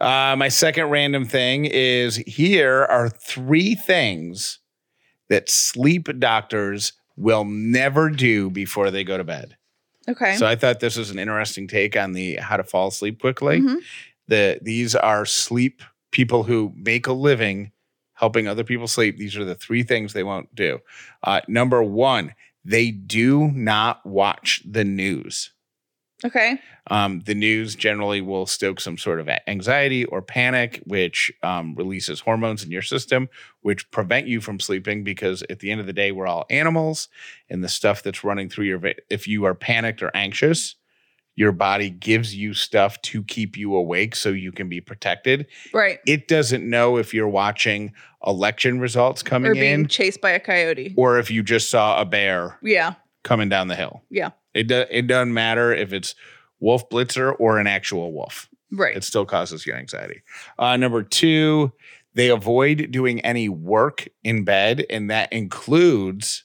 [0.00, 4.60] Uh, my second random thing is here are three things
[5.28, 9.56] that sleep doctors will never do before they go to bed.
[10.08, 10.36] Okay.
[10.36, 13.60] So I thought this was an interesting take on the how to fall asleep quickly.
[13.60, 13.76] Mhm.
[14.28, 15.82] The these are sleep
[16.12, 17.72] people who make a living
[18.18, 19.16] helping other people sleep.
[19.16, 20.80] These are the three things they won't do.
[21.22, 25.52] Uh, number one, they do not watch the news.
[26.24, 26.58] Okay.
[26.90, 32.20] Um, the news generally will stoke some sort of anxiety or panic, which um, releases
[32.20, 33.28] hormones in your system,
[33.60, 35.04] which prevent you from sleeping.
[35.04, 37.08] Because at the end of the day, we're all animals,
[37.48, 40.74] and the stuff that's running through your, if you are panicked or anxious,
[41.38, 45.46] your body gives you stuff to keep you awake so you can be protected.
[45.72, 46.00] Right.
[46.04, 47.92] It doesn't know if you're watching
[48.26, 50.94] election results coming in Or being in chased by a coyote.
[50.96, 52.94] or if you just saw a bear Yeah.
[53.22, 54.02] coming down the hill.
[54.10, 54.30] Yeah.
[54.52, 56.16] It do, it doesn't matter if it's
[56.58, 58.48] wolf blitzer or an actual wolf.
[58.72, 58.96] Right.
[58.96, 60.22] It still causes you anxiety.
[60.58, 61.70] Uh, number two,
[62.14, 66.42] they avoid doing any work in bed, and that includes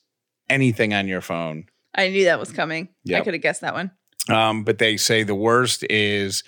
[0.49, 1.65] anything on your phone.
[1.95, 2.89] I knew that was coming.
[3.11, 3.89] I could have guessed that one.
[4.29, 6.43] Um, but they say the worst is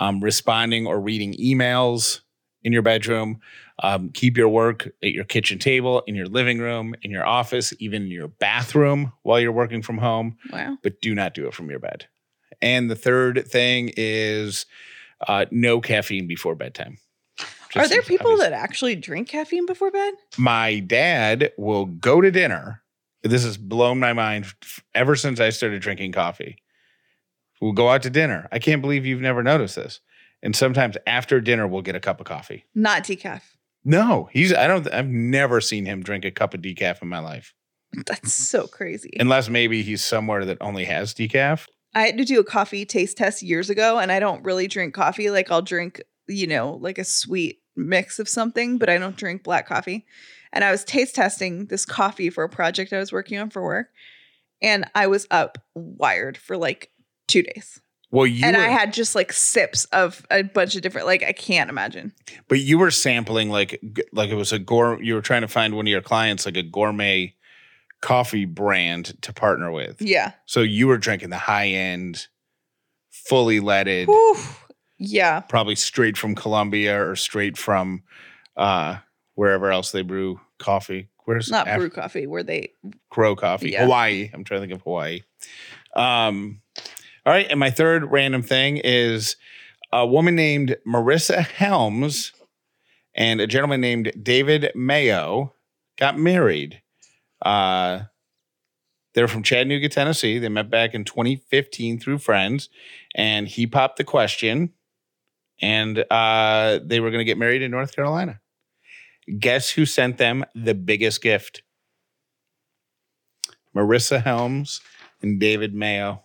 [0.00, 2.20] um, responding or reading emails
[2.64, 3.40] in your bedroom.
[3.82, 7.72] Um, keep your work at your kitchen table, in your living room, in your office,
[7.78, 10.36] even in your bathroom while you're working from home.
[10.52, 10.78] Wow.
[10.82, 12.06] but do not do it from your bed.
[12.60, 14.66] And the third thing is
[15.26, 16.98] uh, no caffeine before bedtime.
[17.74, 18.48] Are there people obvious.
[18.48, 20.14] that actually drink caffeine before bed?
[20.36, 22.82] My dad will go to dinner.
[23.22, 24.46] This has blown my mind
[24.94, 26.61] ever since I started drinking coffee.
[27.62, 28.48] We'll go out to dinner.
[28.50, 30.00] I can't believe you've never noticed this.
[30.42, 32.64] And sometimes after dinner, we'll get a cup of coffee.
[32.74, 33.42] Not decaf.
[33.84, 37.20] No, he's, I don't, I've never seen him drink a cup of decaf in my
[37.20, 37.54] life.
[38.06, 39.16] That's so crazy.
[39.20, 41.68] Unless maybe he's somewhere that only has decaf.
[41.94, 44.92] I had to do a coffee taste test years ago, and I don't really drink
[44.94, 45.30] coffee.
[45.30, 49.44] Like I'll drink, you know, like a sweet mix of something, but I don't drink
[49.44, 50.04] black coffee.
[50.52, 53.62] And I was taste testing this coffee for a project I was working on for
[53.62, 53.90] work,
[54.62, 56.90] and I was up wired for like
[57.32, 57.80] two days.
[58.10, 61.22] Well, you and were- I had just like sips of a bunch of different, like
[61.22, 62.12] I can't imagine.
[62.48, 63.80] But you were sampling like
[64.12, 65.04] like it was a gourmet.
[65.04, 67.34] You were trying to find one of your clients like a gourmet
[68.02, 70.02] coffee brand to partner with.
[70.02, 70.32] Yeah.
[70.46, 72.26] So you were drinking the high end,
[73.10, 74.36] fully leaded, Whew.
[74.98, 75.40] Yeah.
[75.40, 78.02] probably straight from Colombia or straight from
[78.56, 78.96] uh,
[79.36, 81.08] wherever else they brew coffee.
[81.24, 82.72] Where's Not Af- brew coffee, where they
[83.08, 83.84] Crow Coffee, Yeah.
[83.84, 84.30] Hawaii.
[84.34, 85.20] I'm trying to think of Hawaii.
[85.94, 86.60] Um,
[87.24, 89.36] all right, and my third random thing is
[89.92, 92.32] a woman named Marissa Helms
[93.14, 95.54] and a gentleman named David Mayo
[95.98, 96.82] got married.
[97.44, 98.00] Uh,
[99.14, 100.38] they're from Chattanooga, Tennessee.
[100.38, 102.68] They met back in 2015 through friends,
[103.14, 104.72] and he popped the question,
[105.60, 108.40] and uh, they were going to get married in North Carolina.
[109.38, 111.62] Guess who sent them the biggest gift?
[113.76, 114.80] Marissa Helms
[115.20, 116.22] and David Mayo.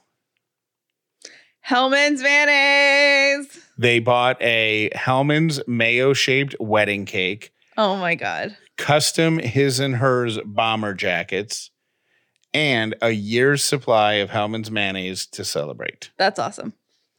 [1.67, 3.59] Hellmann's mayonnaise.
[3.77, 8.55] They bought a Hellmann's mayo shaped wedding cake, Oh my god.
[8.77, 11.69] custom his and hers bomber jackets,
[12.53, 16.09] and a year's supply of Hellmann's mayonnaise to celebrate.
[16.17, 16.71] That's awesome.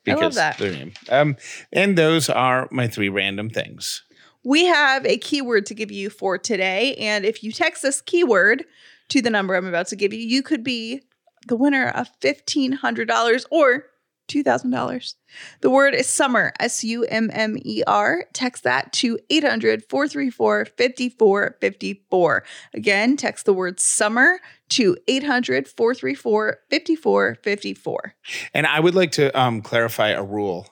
[0.06, 0.56] I love that.
[0.56, 0.92] their name.
[1.10, 1.36] Um,
[1.70, 4.02] and those are my three random things.
[4.44, 6.94] We have a keyword to give you for today.
[6.94, 8.64] And if you text this keyword
[9.10, 11.02] to the number I'm about to give you, you could be
[11.48, 13.84] the winner of $1,500 or
[14.28, 15.14] $2,000.
[15.60, 18.26] The word is summer, S U M M E R.
[18.32, 22.44] Text that to 800 434 5454.
[22.74, 24.38] Again, text the word summer
[24.70, 28.14] to 800 434 5454.
[28.54, 30.68] And I would like to um, clarify a rule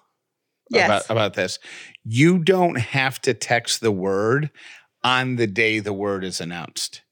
[0.68, 0.86] Yes.
[0.86, 1.58] about, about this.
[2.04, 4.50] You don't have to text the word
[5.04, 7.02] on the day the word is announced.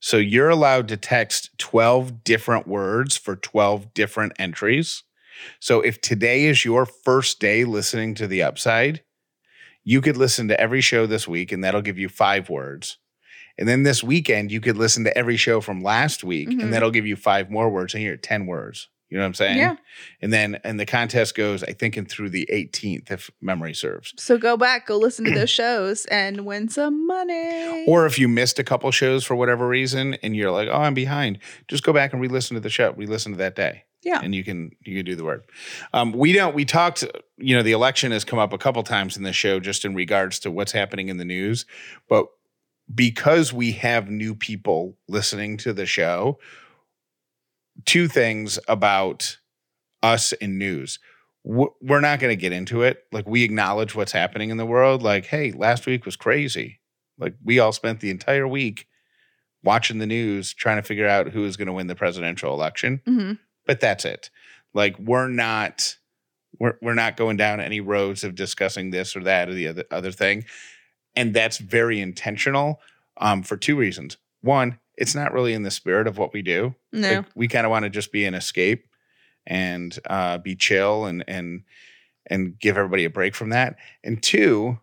[0.00, 5.02] So you're allowed to text 12 different words for 12 different entries.
[5.60, 9.02] So if today is your first day listening to the upside,
[9.84, 12.98] you could listen to every show this week and that'll give you five words.
[13.58, 16.62] And then this weekend, you could listen to every show from last week Mhm.
[16.62, 18.88] and that'll give you five more words and you're at 10 words.
[19.08, 19.58] You know what I'm saying?
[19.58, 19.76] Yeah.
[20.20, 24.12] And then, and the contest goes, I think, and through the 18th, if memory serves.
[24.18, 27.84] So go back, go listen to those shows and win some money.
[27.86, 30.94] Or if you missed a couple shows for whatever reason and you're like, oh, I'm
[30.94, 33.84] behind, just go back and re-listen to the show, re-listen to that day.
[34.06, 34.20] Yeah.
[34.22, 35.42] And you can you can do the word.
[35.92, 37.02] Um, we don't we talked,
[37.38, 39.96] you know, the election has come up a couple times in the show just in
[39.96, 41.66] regards to what's happening in the news.
[42.08, 42.26] But
[42.94, 46.38] because we have new people listening to the show,
[47.84, 49.38] two things about
[50.04, 51.00] us in news.
[51.42, 53.04] We're not going to get into it.
[53.10, 55.02] Like we acknowledge what's happening in the world.
[55.02, 56.80] Like, hey, last week was crazy.
[57.18, 58.86] Like we all spent the entire week
[59.64, 63.00] watching the news, trying to figure out who is going to win the presidential election.
[63.04, 63.32] hmm
[63.66, 64.30] But that's it.
[64.74, 65.96] Like we're not
[66.58, 69.84] we're we're not going down any roads of discussing this or that or the other
[69.90, 70.44] other thing.
[71.14, 72.80] And that's very intentional
[73.16, 74.18] um, for two reasons.
[74.42, 76.74] One, it's not really in the spirit of what we do.
[76.92, 77.16] No.
[77.16, 78.86] Like, we kind of want to just be an escape
[79.46, 81.62] and uh, be chill and and
[82.26, 83.76] and give everybody a break from that.
[84.02, 84.78] And two,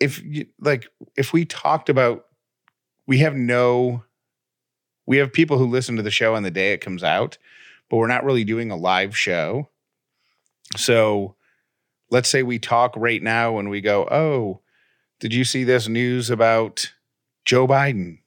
[0.00, 0.86] if you like,
[1.16, 2.26] if we talked about,
[3.06, 4.04] we have no,
[5.06, 7.38] we have people who listen to the show on the day it comes out,
[7.90, 9.68] but we're not really doing a live show.
[10.76, 11.36] So
[12.10, 14.60] let's say we talk right now and we go, oh,
[15.20, 16.92] did you see this news about
[17.44, 18.18] Joe Biden?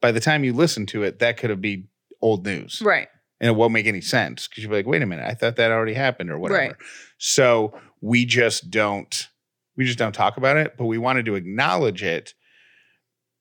[0.00, 1.88] By the time you listen to it, that could have been
[2.20, 3.08] old news right.
[3.40, 5.56] and it won't make any sense because you'll be like, wait a minute, I thought
[5.56, 6.60] that already happened or whatever.
[6.60, 6.76] Right.
[7.18, 9.28] So we just don't
[9.76, 12.34] we just don't talk about it, but we wanted to acknowledge it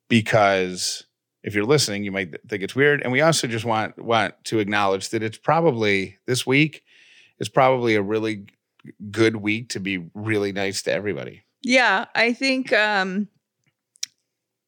[0.10, 1.06] because
[1.44, 3.02] if you're listening, you might think it's weird.
[3.02, 6.84] And we also just want want to acknowledge that it's probably this week
[7.40, 8.46] is probably a really
[9.12, 11.44] good week to be really nice to everybody.
[11.62, 13.28] Yeah, I think um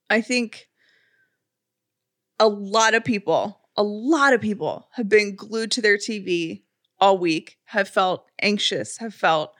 [0.09, 0.67] I think
[2.39, 6.63] a lot of people, a lot of people have been glued to their TV
[6.99, 9.53] all week, have felt anxious, have felt,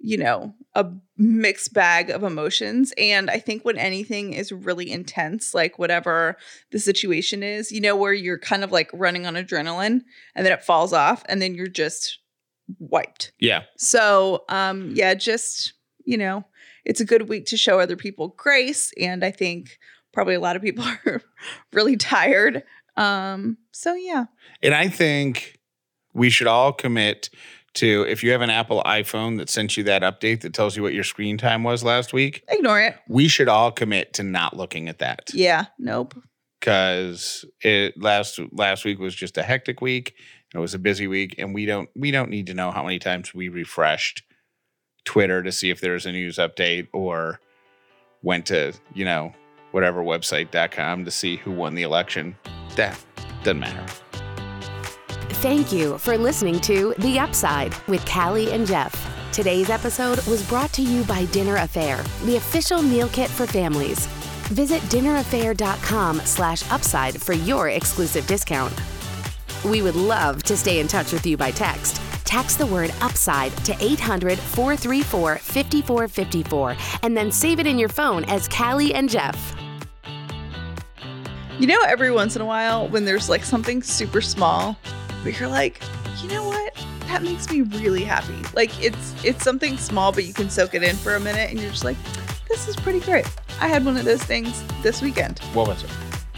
[0.00, 2.92] you know, a mixed bag of emotions.
[2.96, 6.36] And I think when anything is really intense, like whatever
[6.70, 10.02] the situation is, you know, where you're kind of like running on adrenaline
[10.34, 12.20] and then it falls off and then you're just
[12.78, 13.32] wiped.
[13.40, 13.62] Yeah.
[13.76, 16.44] So, um, yeah, just you know,
[16.86, 19.78] it's a good week to show other people grace, and I think
[20.12, 21.20] probably a lot of people are
[21.72, 22.62] really tired.
[22.96, 24.24] Um, so yeah,
[24.62, 25.58] And I think
[26.14, 27.30] we should all commit
[27.74, 30.82] to if you have an Apple iPhone that sent you that update that tells you
[30.82, 32.96] what your screen time was last week, ignore it.
[33.08, 35.30] we should all commit to not looking at that.
[35.32, 36.14] Yeah, nope.
[36.60, 40.14] Because it last last week was just a hectic week.
[40.54, 42.98] It was a busy week, and we don't we don't need to know how many
[42.98, 44.22] times we refreshed
[45.04, 47.40] Twitter to see if there's a news update or
[48.22, 49.32] went to, you know,
[49.70, 52.36] whatever website.com to see who won the election.
[52.76, 52.98] That
[53.44, 53.86] doesn't matter.
[55.40, 58.92] Thank you for listening to The Upside with Callie and Jeff.
[59.30, 64.06] Today's episode was brought to you by Dinner Affair, the official meal kit for families.
[64.48, 68.74] Visit dinneraffair.com slash upside for your exclusive discount.
[69.64, 72.02] We would love to stay in touch with you by text.
[72.24, 78.24] Text the word upside to 800 434 5454 and then save it in your phone
[78.24, 79.54] as Callie and Jeff.
[81.60, 84.76] You know, every once in a while, when there's like something super small,
[85.28, 85.82] but you're like,
[86.22, 86.74] you know what?
[87.08, 88.38] That makes me really happy.
[88.54, 91.60] Like it's it's something small, but you can soak it in for a minute, and
[91.60, 91.98] you're just like,
[92.48, 93.26] this is pretty great.
[93.60, 95.40] I had one of those things this weekend.
[95.52, 95.90] What was it?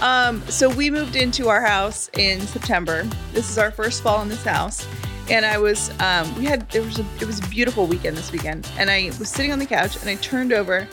[0.03, 3.05] Um, so we moved into our house in September.
[3.33, 4.85] This is our first fall in this house.
[5.29, 8.33] And I was, um, we had, there was a, it was a beautiful weekend this
[8.33, 8.69] weekend.
[8.77, 10.89] And I was sitting on the couch and I turned over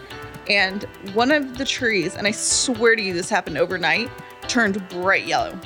[0.47, 0.83] and
[1.13, 4.09] one of the trees, and I swear to you, this happened overnight,
[4.47, 5.59] turned bright yellow.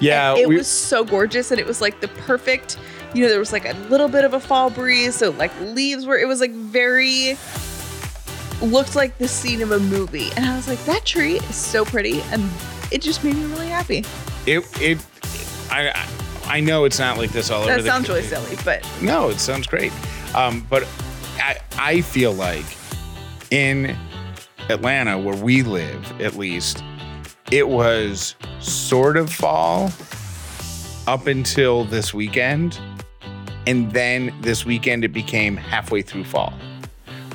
[0.00, 1.50] Yeah, And it we- was so gorgeous.
[1.50, 2.78] And it was like the perfect,
[3.14, 5.14] you know, there was like a little bit of a fall breeze.
[5.14, 7.36] So like leaves were, it was like very,
[8.62, 10.30] looked like the scene of a movie.
[10.36, 12.22] And I was like, that tree is so pretty.
[12.32, 12.48] And
[12.90, 14.04] it just made me really happy.
[14.46, 14.98] it it
[15.70, 16.08] I I-
[16.48, 17.72] I know it's not like this all over.
[17.72, 19.92] That the sounds really silly, but No, it sounds great.
[20.32, 20.86] Um, but
[21.38, 22.64] I I feel like
[23.50, 23.96] in
[24.70, 26.84] Atlanta, where we live, at least,
[27.50, 29.90] it was sort of fall
[31.06, 32.78] up until this weekend,
[33.66, 36.52] and then this weekend it became halfway through fall.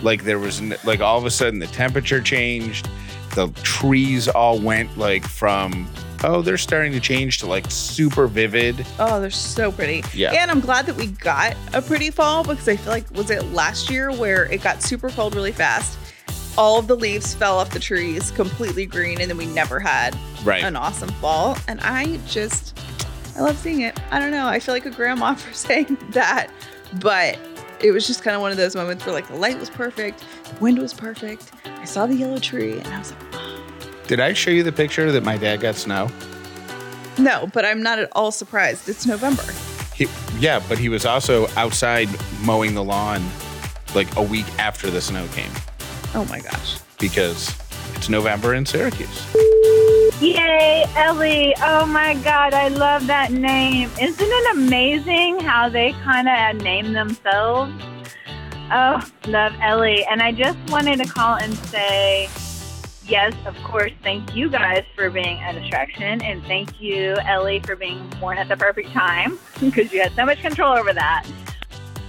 [0.02, 2.90] Like there was like all of a sudden the temperature changed,
[3.36, 5.88] the trees all went like from
[6.24, 8.86] oh they're starting to change to like super vivid.
[9.00, 10.04] oh, they're so pretty.
[10.14, 10.34] Yeah.
[10.34, 13.44] And I'm glad that we got a pretty fall because I feel like, was it
[13.54, 15.98] last year where it got super cold really fast?
[16.58, 20.18] All of the leaves fell off the trees completely green, and then we never had
[20.44, 20.64] Right.
[20.64, 21.58] an awesome fall.
[21.68, 22.78] And I just,
[23.38, 24.00] I love seeing it.
[24.12, 24.48] I don't know.
[24.48, 26.48] I feel like a grandma for saying that,
[27.00, 27.40] but
[27.80, 30.24] it was just kind of one of those moments where like the light was perfect,
[30.54, 31.52] the wind was perfect.
[31.66, 33.58] I saw the yellow tree, and I was like, wow.
[34.08, 36.10] Did I show you the picture that my dad got snow?
[37.18, 38.88] no, but I'm not at all surprised.
[38.90, 39.44] It's November.
[39.96, 40.08] He,
[40.40, 42.10] yeah, but he was also outside
[42.42, 43.24] mowing the lawn
[43.94, 45.52] like a week after the snow came
[46.14, 46.80] Oh my gosh.
[47.00, 47.56] because
[47.96, 49.26] it's November in Syracuse.
[50.22, 51.56] Yay, Ellie.
[51.62, 53.90] Oh my God, I love that name.
[54.00, 57.74] Isn't it amazing how they kind of name themselves?
[58.72, 60.06] Oh, love Ellie.
[60.06, 62.30] And I just wanted to call and say,
[63.06, 66.22] yes, of course, thank you guys for being a distraction.
[66.22, 70.26] And thank you, Ellie, for being born at the perfect time because you had so
[70.26, 71.26] much control over that.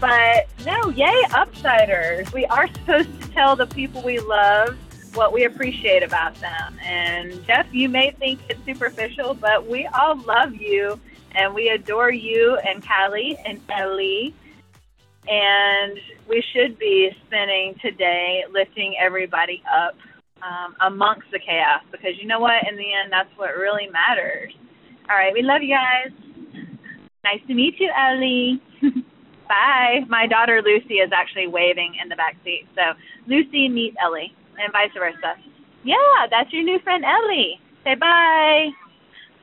[0.03, 2.33] But no, yay, Upsiders.
[2.33, 4.77] We are supposed to tell the people we love
[5.15, 6.77] what we appreciate about them.
[6.83, 10.99] And Jeff, you may think it's superficial, but we all love you
[11.37, 14.35] and we adore you and Callie and Ellie.
[15.29, 15.97] And
[16.29, 19.95] we should be spending today lifting everybody up
[20.43, 22.67] um, amongst the chaos because you know what?
[22.69, 24.53] In the end, that's what really matters.
[25.09, 26.11] All right, we love you guys.
[27.23, 28.61] Nice to meet you, Ellie.
[29.53, 30.01] Bye.
[30.09, 32.65] My daughter Lucy is actually waving in the back seat.
[32.75, 32.97] So
[33.27, 35.37] Lucy meet Ellie and vice versa.
[35.85, 37.61] Yeah, that's your new friend Ellie.
[37.85, 38.71] Say bye.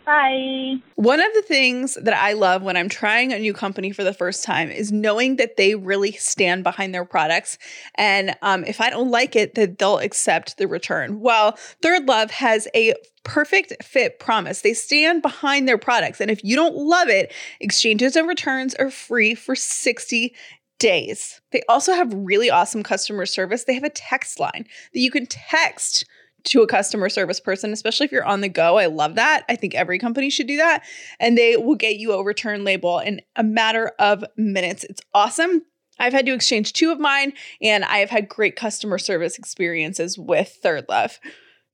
[0.05, 0.77] Bye.
[0.95, 4.13] One of the things that I love when I'm trying a new company for the
[4.13, 7.57] first time is knowing that they really stand behind their products.
[7.95, 11.19] And um, if I don't like it, that they'll accept the return.
[11.19, 14.61] Well, Third Love has a perfect fit promise.
[14.61, 16.19] They stand behind their products.
[16.19, 20.33] And if you don't love it, exchanges and returns are free for 60
[20.79, 21.41] days.
[21.51, 23.65] They also have really awesome customer service.
[23.65, 26.05] They have a text line that you can text
[26.45, 28.77] to a customer service person, especially if you're on the go.
[28.77, 29.45] I love that.
[29.49, 30.83] I think every company should do that.
[31.19, 34.83] And they will get you a return label in a matter of minutes.
[34.83, 35.63] It's awesome.
[35.99, 40.17] I've had to exchange two of mine, and I have had great customer service experiences
[40.17, 41.19] with Third Love.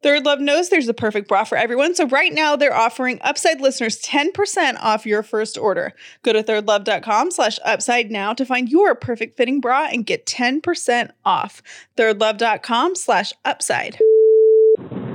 [0.06, 1.96] Third Love knows there's the perfect bra for everyone.
[1.96, 5.94] So right now they're offering Upside listeners 10% off your first order.
[6.22, 11.10] Go to thirdlove.com slash upside now to find your perfect fitting bra and get 10%
[11.26, 11.64] off.
[11.98, 13.98] Thirdlove.com slash upside.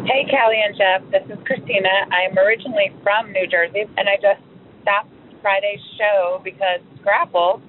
[0.07, 1.05] Hey, Callie and Jeff.
[1.12, 2.09] This is Christina.
[2.09, 4.40] I'm originally from New Jersey, and I just
[4.80, 7.61] stopped Friday's show because Scrapple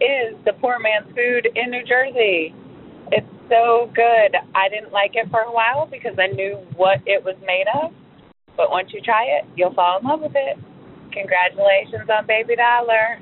[0.00, 2.56] is the poor man's food in New Jersey.
[3.12, 4.32] It's so good.
[4.56, 7.92] I didn't like it for a while because I knew what it was made of,
[8.56, 10.56] but once you try it, you'll fall in love with it.
[11.12, 13.20] Congratulations on Baby Dauler.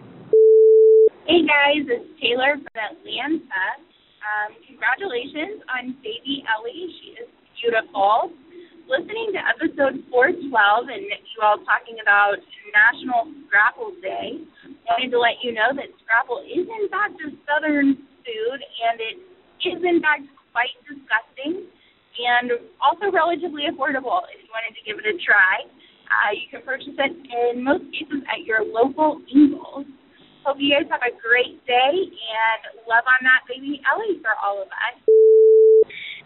[1.27, 3.67] Hey guys, it's Taylor from Atlanta.
[4.23, 6.87] Um, congratulations on baby Ellie.
[7.03, 7.29] She is
[7.59, 8.31] beautiful.
[8.89, 12.37] Listening to episode 412 and you all talking about
[12.73, 14.45] National Scrapple Day.
[14.85, 19.17] Wanted to let you know that Scrapple is in fact a southern food and it
[19.65, 25.07] is in fact quite disgusting and also relatively affordable if you wanted to give it
[25.09, 25.65] a try.
[26.05, 29.89] Uh, you can purchase it in most cases at your local Ingles.
[30.45, 34.61] Hope you guys have a great day and love on that baby Ellie for all
[34.61, 34.97] of us.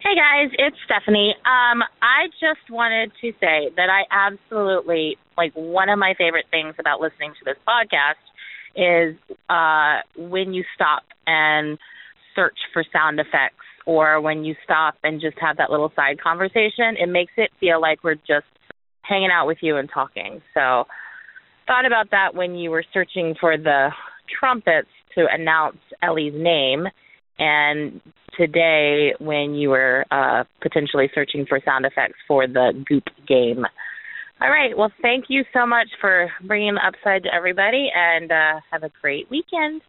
[0.00, 1.34] Hey guys, it's Stephanie.
[1.44, 6.76] Um, I just wanted to say that I absolutely like one of my favorite things
[6.78, 8.22] about listening to this podcast
[8.76, 9.16] is
[9.50, 11.78] uh, when you stop and
[12.36, 16.94] search for sound effects or when you stop and just have that little side conversation.
[16.96, 18.46] It makes it feel like we're just
[19.02, 20.40] hanging out with you and talking.
[20.54, 20.84] So,
[21.66, 23.88] thought about that when you were searching for the
[24.38, 26.86] trumpets to announce Ellie's name,
[27.40, 28.00] and
[28.38, 33.66] today when you were uh, potentially searching for sound effects for the Goop game.
[34.40, 34.70] All right.
[34.76, 38.90] Well, thank you so much for bringing the upside to everybody, and uh, have a
[39.02, 39.82] great weekend.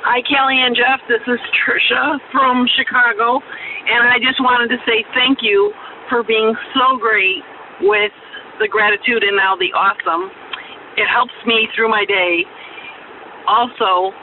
[0.00, 1.00] Hi, Callie and Jeff.
[1.08, 5.72] This is Trisha from Chicago, and I just wanted to say thank you
[6.08, 7.44] for being so great
[7.84, 8.12] with
[8.60, 10.32] the gratitude and now the awesome.
[10.96, 12.48] It helps me through my day.
[13.44, 14.16] Also,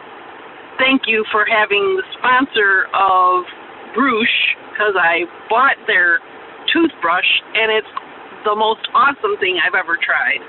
[0.82, 3.46] thank you for having the sponsor of
[3.94, 4.38] Bruush
[4.74, 6.18] because I bought their
[6.74, 7.94] toothbrush and it's
[8.44, 10.42] the most awesome thing I've ever tried.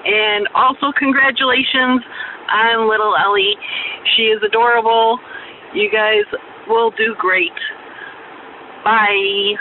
[0.00, 2.00] And also, congratulations
[2.48, 3.52] on little Ellie.
[4.16, 5.20] She is adorable.
[5.74, 6.24] You guys
[6.66, 7.52] will do great.
[8.82, 9.60] Bye.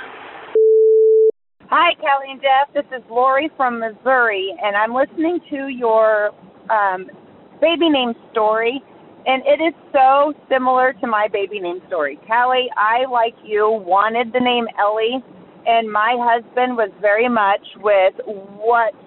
[1.67, 2.73] Hi, Callie and Jeff.
[2.73, 6.31] This is Lori from Missouri, and I'm listening to your
[6.71, 7.05] um,
[7.61, 8.81] baby name story,
[9.29, 12.17] and it is so similar to my baby name story.
[12.25, 15.21] Callie, I, like you, wanted the name Ellie,
[15.67, 18.97] and my husband was very much with what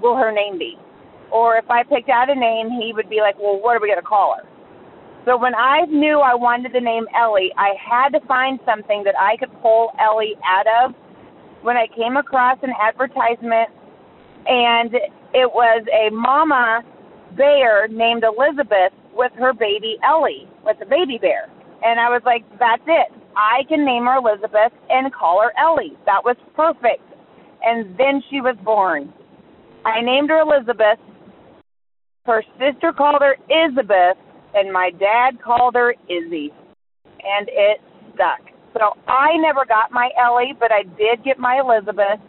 [0.00, 0.78] will her name be?
[1.30, 3.88] Or if I picked out a name, he would be like, well, what are we
[3.88, 4.48] going to call her?
[5.26, 9.18] So when I knew I wanted the name Ellie, I had to find something that
[9.20, 10.94] I could pull Ellie out of
[11.60, 13.68] when I came across an advertisement,
[14.46, 14.94] and
[15.36, 16.80] it was a mama
[17.36, 21.48] bear named Elizabeth with her baby Ellie, with the baby bear.
[21.82, 23.12] And I was like, that's it.
[23.36, 25.96] I can name her Elizabeth and call her Ellie.
[26.06, 27.04] That was perfect.
[27.62, 29.12] And then she was born.
[29.84, 30.98] I named her Elizabeth.
[32.24, 34.18] Her sister called her Isabeth,
[34.54, 36.52] and my dad called her Izzy.
[37.04, 37.80] And it
[38.14, 38.40] stuck.
[38.72, 42.20] So I never got my Ellie, but I did get my Elizabeth.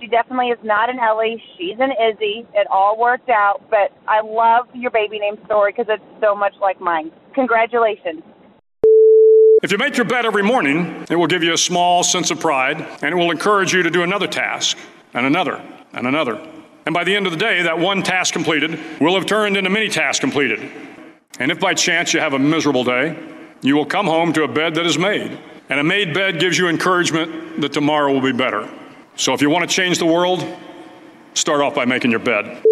[0.00, 1.42] She definitely is not an Ellie.
[1.56, 2.46] She's an Izzy.
[2.54, 3.62] It all worked out.
[3.70, 7.10] But I love your baby name story because it's so much like mine.
[7.34, 8.22] Congratulations.
[9.62, 12.38] If you make your bed every morning, it will give you a small sense of
[12.38, 14.76] pride and it will encourage you to do another task
[15.14, 16.40] and another and another.
[16.84, 19.70] And by the end of the day, that one task completed will have turned into
[19.70, 20.70] many tasks completed.
[21.40, 23.18] And if by chance you have a miserable day,
[23.62, 25.38] you will come home to a bed that is made.
[25.68, 28.68] And a made bed gives you encouragement that tomorrow will be better.
[29.16, 30.46] So if you want to change the world,
[31.32, 32.62] start off by making your bed.